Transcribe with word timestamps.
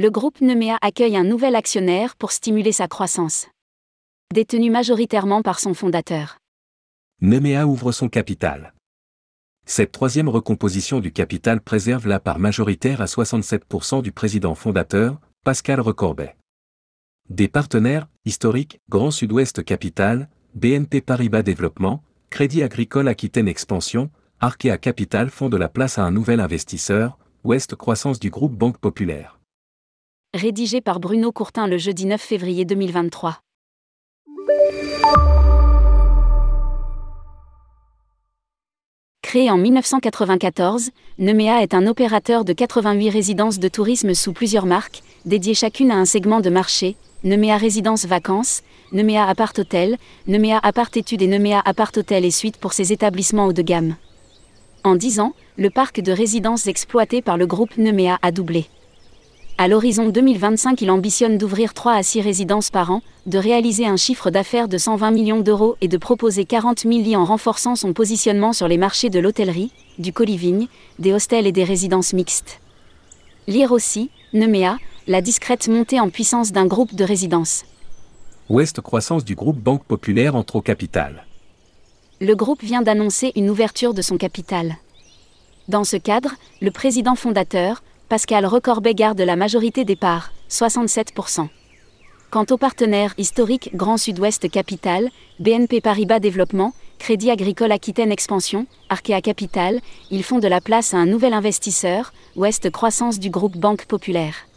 Le 0.00 0.10
groupe 0.10 0.40
Nemea 0.40 0.78
accueille 0.80 1.16
un 1.16 1.24
nouvel 1.24 1.56
actionnaire 1.56 2.14
pour 2.14 2.30
stimuler 2.30 2.70
sa 2.70 2.86
croissance. 2.86 3.48
Détenu 4.32 4.70
majoritairement 4.70 5.42
par 5.42 5.58
son 5.58 5.74
fondateur. 5.74 6.38
Nemea 7.20 7.66
ouvre 7.66 7.90
son 7.90 8.08
capital. 8.08 8.74
Cette 9.66 9.90
troisième 9.90 10.28
recomposition 10.28 11.00
du 11.00 11.10
capital 11.10 11.60
préserve 11.60 12.06
la 12.06 12.20
part 12.20 12.38
majoritaire 12.38 13.00
à 13.00 13.06
67% 13.06 14.00
du 14.00 14.12
président 14.12 14.54
fondateur, 14.54 15.18
Pascal 15.44 15.80
Recorbet. 15.80 16.36
Des 17.28 17.48
partenaires, 17.48 18.06
historiques, 18.24 18.78
Grand 18.88 19.10
Sud-Ouest 19.10 19.64
Capital, 19.64 20.28
BNP 20.54 21.00
Paribas 21.00 21.42
Développement, 21.42 22.04
Crédit 22.30 22.62
Agricole 22.62 23.08
Aquitaine 23.08 23.48
Expansion, 23.48 24.12
Arkea 24.38 24.78
Capital 24.78 25.28
font 25.28 25.48
de 25.48 25.56
la 25.56 25.68
place 25.68 25.98
à 25.98 26.04
un 26.04 26.12
nouvel 26.12 26.38
investisseur, 26.38 27.18
Ouest 27.42 27.74
Croissance 27.74 28.20
du 28.20 28.30
groupe 28.30 28.54
Banque 28.54 28.78
Populaire. 28.78 29.37
Rédigé 30.34 30.82
par 30.82 31.00
Bruno 31.00 31.32
Courtin 31.32 31.66
le 31.66 31.78
jeudi 31.78 32.04
9 32.04 32.20
février 32.20 32.66
2023. 32.66 33.40
Créé 39.22 39.50
en 39.50 39.56
1994, 39.56 40.90
Nemea 41.18 41.62
est 41.62 41.72
un 41.72 41.86
opérateur 41.86 42.44
de 42.44 42.52
88 42.52 43.08
résidences 43.08 43.58
de 43.58 43.68
tourisme 43.68 44.12
sous 44.12 44.34
plusieurs 44.34 44.66
marques, 44.66 45.02
dédiées 45.24 45.54
chacune 45.54 45.90
à 45.90 45.96
un 45.96 46.04
segment 46.04 46.40
de 46.40 46.50
marché, 46.50 46.96
Nemea 47.24 47.56
Résidence 47.56 48.04
Vacances, 48.04 48.62
Nemea 48.92 49.26
Apart 49.26 49.54
Hotel, 49.56 49.96
Nemea 50.26 50.60
Apart 50.62 50.90
Études 50.94 51.22
et 51.22 51.26
Nemea 51.26 51.62
Apart 51.64 51.92
Hotel 51.96 52.26
et 52.26 52.30
Suite 52.30 52.58
pour 52.58 52.74
ses 52.74 52.92
établissements 52.92 53.46
haut 53.46 53.54
de 53.54 53.62
gamme. 53.62 53.96
En 54.84 54.94
10 54.94 55.20
ans, 55.20 55.32
le 55.56 55.70
parc 55.70 56.02
de 56.02 56.12
résidences 56.12 56.66
exploité 56.66 57.22
par 57.22 57.38
le 57.38 57.46
groupe 57.46 57.78
Nemea 57.78 58.18
a 58.20 58.30
doublé. 58.30 58.68
À 59.60 59.66
l'horizon 59.66 60.08
2025, 60.08 60.82
il 60.82 60.90
ambitionne 60.92 61.36
d'ouvrir 61.36 61.74
3 61.74 61.94
à 61.94 62.02
6 62.04 62.20
résidences 62.20 62.70
par 62.70 62.92
an, 62.92 63.02
de 63.26 63.38
réaliser 63.38 63.86
un 63.86 63.96
chiffre 63.96 64.30
d'affaires 64.30 64.68
de 64.68 64.78
120 64.78 65.10
millions 65.10 65.40
d'euros 65.40 65.76
et 65.80 65.88
de 65.88 65.96
proposer 65.96 66.44
40 66.44 66.82
000 66.82 67.00
lits 67.00 67.16
en 67.16 67.24
renforçant 67.24 67.74
son 67.74 67.92
positionnement 67.92 68.52
sur 68.52 68.68
les 68.68 68.76
marchés 68.76 69.10
de 69.10 69.18
l'hôtellerie, 69.18 69.72
du 69.98 70.12
co-living, 70.12 70.68
des 71.00 71.12
hostels 71.12 71.44
et 71.44 71.50
des 71.50 71.64
résidences 71.64 72.12
mixtes. 72.12 72.60
Lire 73.48 73.72
aussi, 73.72 74.10
Nemea, 74.32 74.78
la 75.08 75.20
discrète 75.22 75.66
montée 75.66 75.98
en 75.98 76.08
puissance 76.08 76.52
d'un 76.52 76.66
groupe 76.66 76.94
de 76.94 77.02
résidences. 77.02 77.64
Ouest 78.48 78.80
croissance 78.80 79.24
du 79.24 79.34
groupe 79.34 79.58
Banque 79.58 79.82
Populaire 79.82 80.36
entre 80.36 80.54
au 80.54 80.62
capital. 80.62 81.26
Le 82.20 82.36
groupe 82.36 82.62
vient 82.62 82.82
d'annoncer 82.82 83.32
une 83.34 83.50
ouverture 83.50 83.92
de 83.92 84.02
son 84.02 84.18
capital. 84.18 84.76
Dans 85.66 85.82
ce 85.82 85.96
cadre, 85.96 86.30
le 86.62 86.70
président 86.70 87.16
fondateur, 87.16 87.82
Pascal 88.08 88.46
Recorbet 88.46 88.94
garde 88.94 89.20
la 89.20 89.36
majorité 89.36 89.84
des 89.84 89.94
parts, 89.94 90.32
67%. 90.48 91.48
Quant 92.30 92.46
aux 92.50 92.56
partenaires 92.56 93.12
historiques 93.18 93.68
Grand 93.74 93.98
Sud-Ouest 93.98 94.50
Capital, 94.50 95.10
BNP 95.40 95.82
Paribas 95.82 96.18
Développement, 96.18 96.72
Crédit 96.98 97.30
Agricole 97.30 97.70
Aquitaine 97.70 98.10
Expansion, 98.10 98.66
Arkea 98.88 99.20
Capital, 99.20 99.80
ils 100.10 100.24
font 100.24 100.38
de 100.38 100.48
la 100.48 100.62
place 100.62 100.94
à 100.94 100.96
un 100.96 101.04
nouvel 101.04 101.34
investisseur, 101.34 102.14
Ouest 102.34 102.70
Croissance 102.70 103.18
du 103.18 103.28
groupe 103.28 103.58
Banque 103.58 103.84
Populaire 103.84 104.47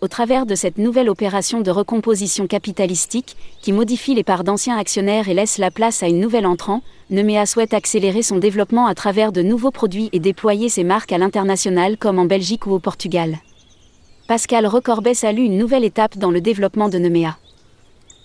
au 0.00 0.08
travers 0.08 0.46
de 0.46 0.54
cette 0.54 0.78
nouvelle 0.78 1.10
opération 1.10 1.60
de 1.60 1.70
recomposition 1.70 2.46
capitalistique, 2.46 3.36
qui 3.60 3.72
modifie 3.72 4.14
les 4.14 4.24
parts 4.24 4.44
d'anciens 4.44 4.78
actionnaires 4.78 5.28
et 5.28 5.34
laisse 5.34 5.58
la 5.58 5.70
place 5.70 6.02
à 6.02 6.08
une 6.08 6.20
nouvelle 6.20 6.46
entrant, 6.46 6.82
Nemea 7.10 7.44
souhaite 7.44 7.74
accélérer 7.74 8.22
son 8.22 8.38
développement 8.38 8.86
à 8.86 8.94
travers 8.94 9.32
de 9.32 9.42
nouveaux 9.42 9.70
produits 9.70 10.08
et 10.12 10.20
déployer 10.20 10.68
ses 10.68 10.84
marques 10.84 11.12
à 11.12 11.18
l'international 11.18 11.98
comme 11.98 12.18
en 12.18 12.24
Belgique 12.24 12.66
ou 12.66 12.72
au 12.72 12.78
Portugal. 12.78 13.38
Pascal 14.26 14.66
Recorbet 14.66 15.14
salue 15.14 15.44
une 15.44 15.58
nouvelle 15.58 15.84
étape 15.84 16.16
dans 16.16 16.30
le 16.30 16.40
développement 16.40 16.88
de 16.88 16.98
Nemea. 16.98 17.36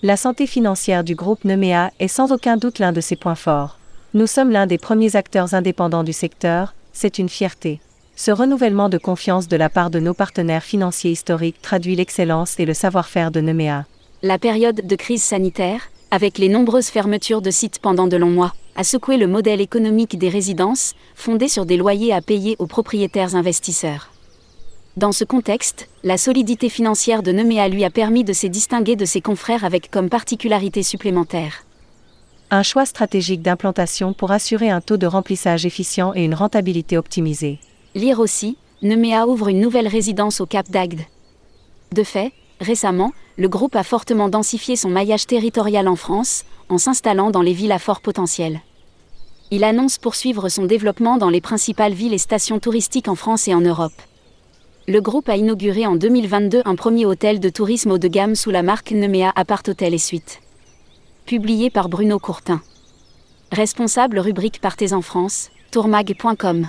La 0.02 0.16
santé 0.16 0.46
financière 0.46 1.04
du 1.04 1.14
groupe 1.14 1.44
Nemea 1.44 1.90
est 1.98 2.08
sans 2.08 2.32
aucun 2.32 2.56
doute 2.56 2.78
l'un 2.78 2.92
de 2.92 3.00
ses 3.00 3.16
points 3.16 3.34
forts. 3.34 3.78
Nous 4.14 4.26
sommes 4.26 4.50
l'un 4.50 4.66
des 4.66 4.78
premiers 4.78 5.16
acteurs 5.16 5.52
indépendants 5.52 6.04
du 6.04 6.12
secteur, 6.12 6.74
c'est 6.92 7.18
une 7.18 7.28
fierté. 7.28 7.80
Ce 8.18 8.30
renouvellement 8.30 8.88
de 8.88 8.96
confiance 8.96 9.46
de 9.46 9.58
la 9.58 9.68
part 9.68 9.90
de 9.90 10.00
nos 10.00 10.14
partenaires 10.14 10.64
financiers 10.64 11.10
historiques 11.10 11.60
traduit 11.60 11.96
l'excellence 11.96 12.58
et 12.58 12.64
le 12.64 12.72
savoir-faire 12.72 13.30
de 13.30 13.42
Nemea. 13.42 13.84
La 14.22 14.38
période 14.38 14.86
de 14.86 14.96
crise 14.96 15.22
sanitaire, 15.22 15.90
avec 16.10 16.38
les 16.38 16.48
nombreuses 16.48 16.88
fermetures 16.88 17.42
de 17.42 17.50
sites 17.50 17.78
pendant 17.78 18.06
de 18.06 18.16
longs 18.16 18.30
mois, 18.30 18.54
a 18.74 18.84
secoué 18.84 19.18
le 19.18 19.26
modèle 19.26 19.60
économique 19.60 20.18
des 20.18 20.30
résidences, 20.30 20.94
fondé 21.14 21.46
sur 21.46 21.66
des 21.66 21.76
loyers 21.76 22.14
à 22.14 22.22
payer 22.22 22.56
aux 22.58 22.66
propriétaires 22.66 23.34
investisseurs. 23.34 24.10
Dans 24.96 25.12
ce 25.12 25.24
contexte, 25.24 25.86
la 26.02 26.16
solidité 26.16 26.70
financière 26.70 27.22
de 27.22 27.32
Nemea 27.32 27.68
lui 27.68 27.84
a 27.84 27.90
permis 27.90 28.24
de 28.24 28.32
se 28.32 28.46
distinguer 28.46 28.96
de 28.96 29.04
ses 29.04 29.20
confrères 29.20 29.64
avec 29.64 29.90
comme 29.90 30.08
particularité 30.08 30.82
supplémentaire. 30.82 31.64
Un 32.50 32.62
choix 32.62 32.86
stratégique 32.86 33.42
d'implantation 33.42 34.14
pour 34.14 34.30
assurer 34.30 34.70
un 34.70 34.80
taux 34.80 34.96
de 34.96 35.06
remplissage 35.06 35.66
efficient 35.66 36.14
et 36.14 36.24
une 36.24 36.34
rentabilité 36.34 36.96
optimisée. 36.96 37.60
Lire 37.96 38.20
aussi, 38.20 38.58
Nemea 38.82 39.26
ouvre 39.26 39.48
une 39.48 39.58
nouvelle 39.58 39.88
résidence 39.88 40.42
au 40.42 40.46
Cap 40.46 40.68
d'Agde. 40.68 41.00
De 41.94 42.02
fait, 42.02 42.34
récemment, 42.60 43.14
le 43.38 43.48
groupe 43.48 43.74
a 43.74 43.82
fortement 43.82 44.28
densifié 44.28 44.76
son 44.76 44.90
maillage 44.90 45.26
territorial 45.26 45.88
en 45.88 45.96
France, 45.96 46.44
en 46.68 46.76
s'installant 46.76 47.30
dans 47.30 47.40
les 47.40 47.54
villes 47.54 47.72
à 47.72 47.78
fort 47.78 48.02
potentiel. 48.02 48.60
Il 49.50 49.64
annonce 49.64 49.96
poursuivre 49.96 50.50
son 50.50 50.66
développement 50.66 51.16
dans 51.16 51.30
les 51.30 51.40
principales 51.40 51.94
villes 51.94 52.12
et 52.12 52.18
stations 52.18 52.58
touristiques 52.58 53.08
en 53.08 53.14
France 53.14 53.48
et 53.48 53.54
en 53.54 53.62
Europe. 53.62 54.02
Le 54.86 55.00
groupe 55.00 55.30
a 55.30 55.36
inauguré 55.36 55.86
en 55.86 55.96
2022 55.96 56.60
un 56.66 56.76
premier 56.76 57.06
hôtel 57.06 57.40
de 57.40 57.48
tourisme 57.48 57.92
haut 57.92 57.98
de 57.98 58.08
gamme 58.08 58.34
sous 58.34 58.50
la 58.50 58.62
marque 58.62 58.92
Nemea 58.92 59.32
Apart 59.36 59.62
Hotel 59.68 59.94
et 59.94 59.98
Suite. 59.98 60.42
Publié 61.24 61.70
par 61.70 61.88
Bruno 61.88 62.18
Courtin. 62.18 62.60
Responsable 63.52 64.18
rubrique 64.18 64.60
Partez 64.60 64.92
en 64.92 65.00
France, 65.00 65.48
tourmag.com. 65.70 66.68